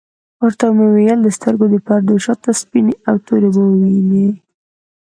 ورته 0.43 0.65
ومي 0.69 0.87
ویل 0.91 1.19
د 1.23 1.27
سترګو 1.37 1.65
د 1.69 1.75
پردو 1.85 2.15
شاته 2.25 2.51
سپیني 2.61 2.93
او 3.09 3.15
توری 3.27 3.47
اوبه 3.55 3.75
وینې؟ 3.81 4.27